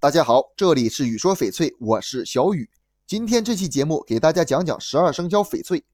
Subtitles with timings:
[0.00, 2.70] 大家好，这里是雨说翡翠，我是小雨。
[3.04, 5.84] 今天这期节目给大家讲讲十二生肖翡翠。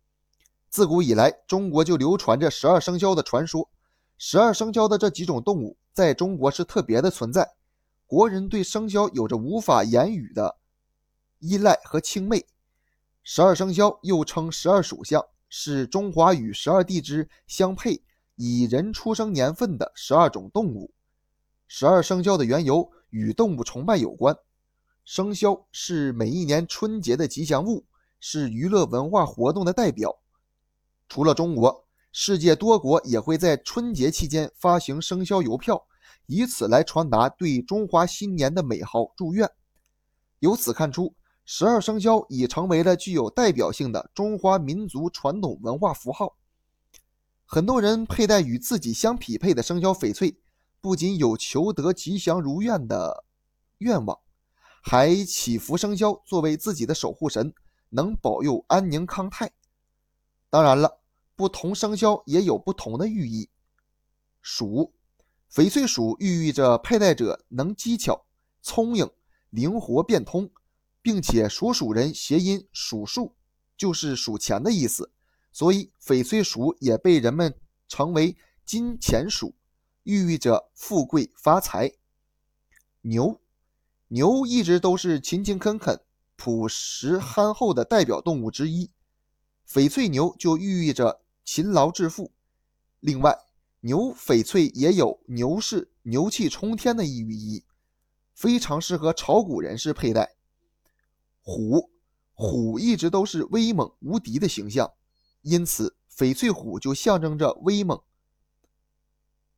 [0.69, 3.71] 自古以来，中国就流传着十二生肖的传说。
[4.19, 7.55] 十二生肖的这几种动物在中国是特别的存在，
[8.07, 10.55] 国人对生肖有着无法言语的
[11.39, 12.45] 依赖和钦畏。
[13.23, 18.03] 十二生肖又称十二属相，是中华与十二地支相配，
[18.37, 20.93] 以人出生年份的十二种动物。
[21.67, 22.93] 十二生肖的缘由。
[23.15, 24.37] 与动物崇拜有关，
[25.05, 27.87] 生肖是每一年春节的吉祥物，
[28.19, 30.19] 是娱乐文化活动的代表。
[31.09, 35.87] 除了中国，世界多国也会在春节期间发行生肖邮票，
[36.27, 39.49] 以此来传达对中华新年的美好祝愿。
[40.41, 46.37] 由此看出，十二生肖已成为了具有代表性的中华民族传统文化符号。
[47.45, 50.37] 很多人佩戴与自己相匹配的生肖翡翠。
[50.85, 53.25] 不仅有求得吉祥如愿的
[53.79, 54.21] 愿望，
[54.83, 57.55] 还祈福生肖作为自己的守护神，
[57.89, 59.51] 能保佑安宁康泰。
[60.51, 61.01] 当然了，
[61.35, 63.49] 不同生肖也有不同的寓意。
[64.43, 64.93] 鼠，
[65.51, 68.27] 翡翠鼠寓意着佩戴者能机巧、
[68.61, 69.11] 聪颖、
[69.49, 70.51] 灵活变通，
[71.01, 73.35] 并且属鼠人谐音“数数”，
[73.75, 75.11] 就是数钱的意思，
[75.51, 79.55] 所以翡翠鼠也被人们称为金钱鼠。
[80.05, 81.93] 寓意着富贵发财。
[83.01, 83.41] 牛，
[84.09, 86.01] 牛一直都是勤勤恳恳、
[86.37, 88.91] 朴实憨厚的代表动物之一，
[89.67, 92.33] 翡翠牛就寓意着勤劳致富。
[93.01, 93.39] 另外，
[93.81, 97.65] 牛翡翠也有牛市、牛气冲天的寓意，
[98.35, 100.37] 非常适合炒股人士佩戴。
[101.41, 101.91] 虎，
[102.35, 104.93] 虎一直都是威猛无敌的形象，
[105.41, 108.03] 因此翡翠虎就象征着威猛。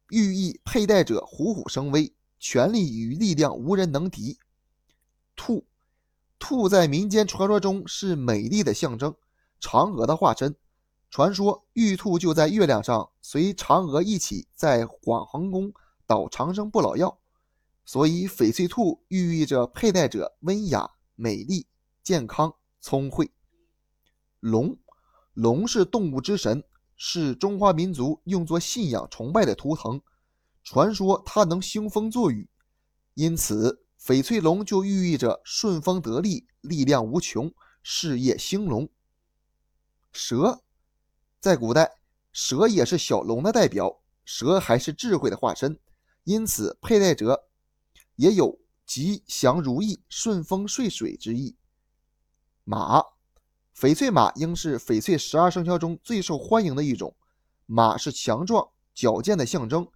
[0.09, 4.39] 寓意佩戴者虎虎生威，权力与力量无人能敌。
[5.35, 5.67] 兔，
[6.39, 9.15] 兔在民间传说中是美丽的象征，
[9.61, 10.55] 嫦娥的化身。
[11.11, 15.73] 传说玉兔就在月亮上，随嫦娥一起在广寒宫
[16.07, 17.19] 捣长生不老药，
[17.85, 21.67] 所以翡翠兔寓意着佩戴者温雅、美丽、
[22.03, 23.31] 健康、聪慧。
[24.41, 24.77] 龙，
[25.33, 26.63] 龙是动物之神。
[26.97, 30.01] 是中华民族用作信仰崇拜的图腾，
[30.65, 32.49] 传说它能兴风作雨，
[33.15, 37.53] 因此翡翠龙就寓意着顺风得利、力量无穷、
[37.83, 38.89] 事业兴隆。
[40.11, 40.63] 蛇，
[41.41, 41.99] 在古代，
[42.33, 45.79] 蛇也是小龙的代表，蛇还是智慧的化身，
[46.25, 47.49] 因此佩戴者
[48.15, 51.57] 也有吉祥如意、顺风顺水之意。
[52.65, 53.16] 马。
[53.79, 57.15] 翡翠马应是翡翠十二生肖中最受欢迎的一种。
[57.67, 59.87] 马是强壮矫健的象征，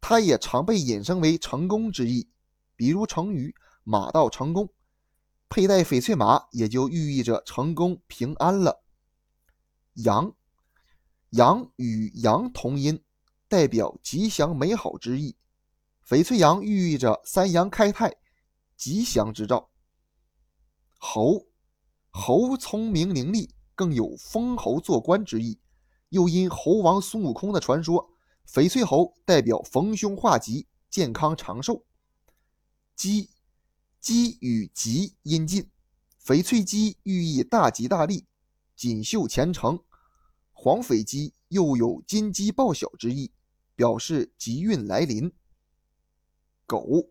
[0.00, 2.30] 它也常被引申为成功之意，
[2.76, 3.54] 比如成语
[3.84, 4.72] “马到成功”。
[5.50, 8.82] 佩戴翡翠马也就寓意着成功平安了。
[9.96, 10.34] 羊，
[11.30, 13.04] 羊与羊同音，
[13.48, 15.36] 代表吉祥美好之意。
[16.08, 18.16] 翡翠羊寓意着三阳开泰、
[18.78, 19.68] 吉祥之兆。
[20.96, 21.46] 猴。
[22.18, 25.60] 猴聪明伶俐，更有封侯做官之意。
[26.08, 28.10] 又因猴王孙悟空的传说，
[28.48, 31.84] 翡翠猴代表逢凶化吉、健康长寿。
[32.94, 33.28] 鸡，
[34.00, 35.68] 鸡与吉音近，
[36.24, 38.24] 翡翠鸡寓意大吉大利、
[38.74, 39.78] 锦绣前程。
[40.54, 43.30] 黄翡鸡又有金鸡报晓之意，
[43.74, 45.30] 表示吉运来临。
[46.66, 47.10] 狗，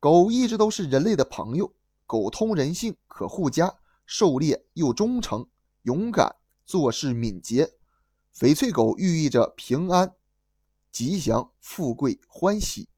[0.00, 1.72] 狗一直都是人类的朋友，
[2.06, 3.72] 狗通人性，可护家。
[4.06, 5.48] 狩猎又忠诚、
[5.82, 7.72] 勇敢，做事敏捷。
[8.32, 10.14] 翡翠狗寓意着平安、
[10.92, 12.88] 吉祥、富贵、欢喜。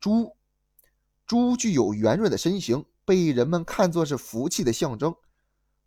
[0.00, 0.36] 猪，
[1.26, 5.14] 猪具有圆润的身形，被人们看作是福气的象征。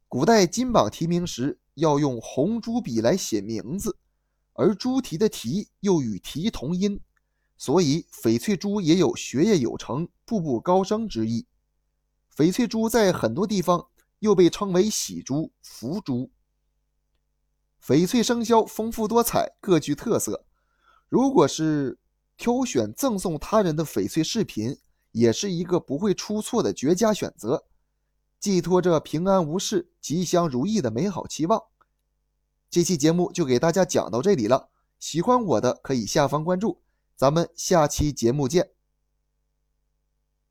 [0.08, 3.97] 古代金榜题名时要用红朱笔来写名字，
[4.53, 7.00] 而猪蹄的蹄又与蹄同音，
[7.58, 11.46] 所以翡翠猪也有学业有成、步步高升之意。
[12.37, 13.87] 翡翠珠在很多地方
[14.19, 16.29] 又被称为喜珠、福珠。
[17.84, 20.45] 翡翠生肖丰富多彩，各具特色。
[21.09, 21.97] 如果是
[22.37, 24.78] 挑选赠送他人的翡翠饰品，
[25.13, 27.66] 也是一个不会出错的绝佳选择，
[28.40, 31.63] 寄托着平安无事、吉祥如意的美好期望。
[32.69, 34.69] 这期节目就给大家讲到这里了，
[34.99, 36.83] 喜欢我的可以下方关注，
[37.16, 38.77] 咱们下期节目见。